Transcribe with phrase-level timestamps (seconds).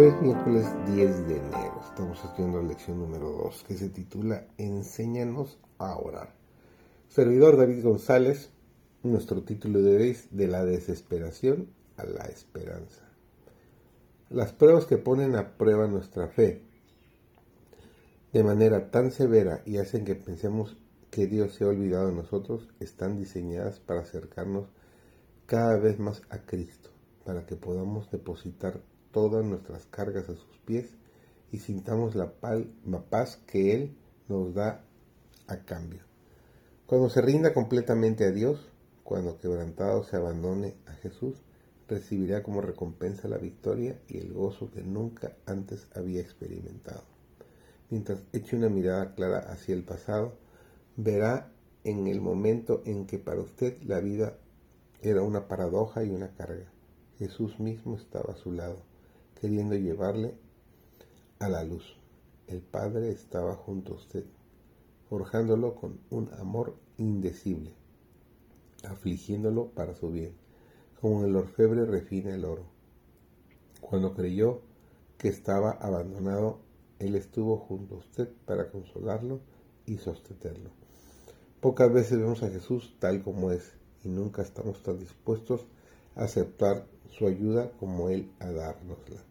[0.00, 1.78] Hoy es miércoles 10 de enero.
[1.86, 6.32] Estamos estudiando la lección número 2 que se titula Enséñanos a orar.
[7.10, 8.50] Servidor David González,
[9.02, 11.68] nuestro título de hoy es De la desesperación
[11.98, 13.02] a la esperanza.
[14.30, 16.62] Las pruebas que ponen a prueba nuestra fe
[18.32, 20.78] de manera tan severa y hacen que pensemos
[21.10, 24.66] que Dios se ha olvidado de nosotros están diseñadas para acercarnos
[25.44, 26.88] cada vez más a Cristo,
[27.22, 28.80] para que podamos depositar
[29.12, 30.86] todas nuestras cargas a sus pies
[31.52, 32.32] y sintamos la
[33.10, 33.96] paz que Él
[34.28, 34.84] nos da
[35.46, 36.02] a cambio.
[36.86, 38.68] Cuando se rinda completamente a Dios,
[39.04, 41.34] cuando quebrantado se abandone a Jesús,
[41.88, 47.02] recibirá como recompensa la victoria y el gozo que nunca antes había experimentado.
[47.90, 50.34] Mientras eche una mirada clara hacia el pasado,
[50.96, 51.50] verá
[51.82, 54.36] en el momento en que para usted la vida
[55.02, 56.70] era una paradoja y una carga.
[57.18, 58.89] Jesús mismo estaba a su lado
[59.40, 60.34] queriendo llevarle
[61.38, 61.96] a la luz.
[62.46, 64.24] El Padre estaba junto a usted,
[65.08, 67.72] forjándolo con un amor indecible,
[68.84, 70.34] afligiéndolo para su bien,
[71.00, 72.64] como el orfebre refina el oro.
[73.80, 74.60] Cuando creyó
[75.16, 76.58] que estaba abandonado,
[76.98, 79.40] Él estuvo junto a usted para consolarlo
[79.86, 80.70] y sostenerlo.
[81.60, 83.72] Pocas veces vemos a Jesús tal como es
[84.04, 85.66] y nunca estamos tan dispuestos
[86.14, 89.29] a aceptar su ayuda como Él a dárnosla.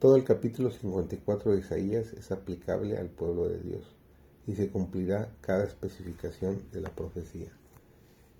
[0.00, 3.84] Todo el capítulo 54 de Isaías es aplicable al pueblo de Dios
[4.46, 7.50] y se cumplirá cada especificación de la profecía.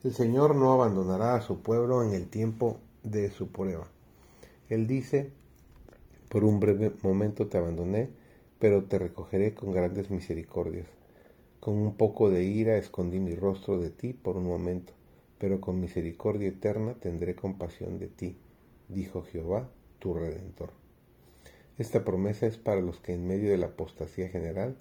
[0.03, 3.87] El Señor no abandonará a su pueblo en el tiempo de su prueba.
[4.71, 5.33] Él dice,
[6.31, 8.09] por un breve momento te abandoné,
[8.59, 10.89] pero te recogeré con grandes misericordias.
[11.61, 14.95] Con un poco de ira escondí mi rostro de ti por un momento,
[15.37, 18.39] pero con misericordia eterna tendré compasión de ti,
[18.89, 19.69] dijo Jehová,
[19.99, 20.80] tu redentor.
[21.81, 24.77] Esta promesa es para los que en medio de la apostasía general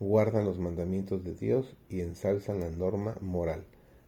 [0.00, 3.66] guardan los mandamientos de Dios y ensalzan la norma moral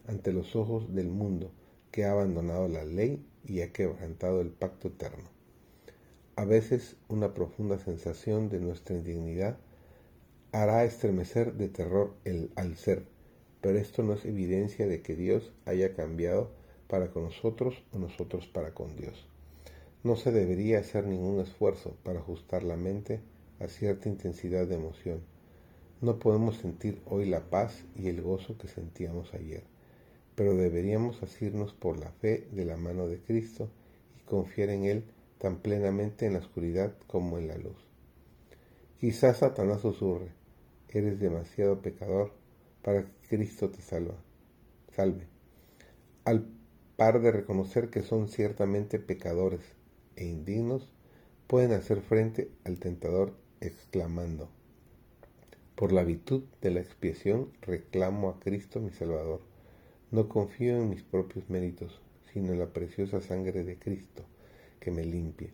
[0.08, 1.50] ante los ojos del mundo
[1.90, 5.28] que ha abandonado la ley y ha quebrantado el pacto eterno.
[6.34, 9.58] A veces una profunda sensación de nuestra indignidad
[10.50, 13.04] hará estremecer de terror el, al ser,
[13.60, 16.52] pero esto no es evidencia de que Dios haya cambiado
[16.88, 19.28] para con nosotros o nosotros para con Dios.
[20.02, 23.20] No se debería hacer ningún esfuerzo para ajustar la mente
[23.58, 25.20] a cierta intensidad de emoción.
[26.00, 29.62] No podemos sentir hoy la paz y el gozo que sentíamos ayer,
[30.34, 33.68] pero deberíamos asirnos por la fe de la mano de Cristo
[34.18, 35.04] y confiar en Él
[35.36, 37.76] tan plenamente en la oscuridad como en la luz.
[38.98, 40.32] Quizás Satanás susurre,
[40.88, 42.32] eres demasiado pecador
[42.80, 44.14] para que Cristo te salva,
[44.96, 45.26] salve.
[46.24, 46.46] Al
[46.96, 49.60] par de reconocer que son ciertamente pecadores,
[50.16, 50.92] e indignos
[51.46, 54.48] pueden hacer frente al tentador exclamando,
[55.74, 59.40] por la virtud de la expiación reclamo a Cristo mi Salvador.
[60.10, 62.00] No confío en mis propios méritos,
[62.32, 64.24] sino en la preciosa sangre de Cristo
[64.78, 65.52] que me limpie.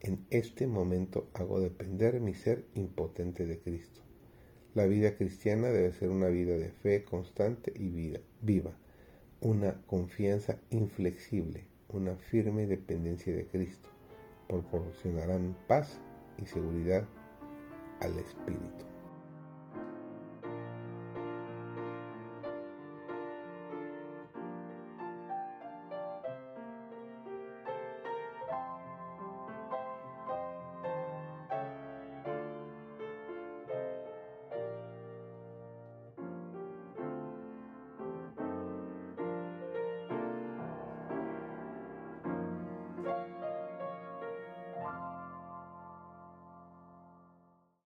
[0.00, 4.00] En este momento hago depender mi ser impotente de Cristo.
[4.74, 8.76] La vida cristiana debe ser una vida de fe constante y vida, viva,
[9.40, 13.88] una confianza inflexible, una firme dependencia de Cristo,
[14.48, 15.98] proporcionarán paz
[16.42, 17.04] y seguridad
[18.00, 18.87] al espíritu.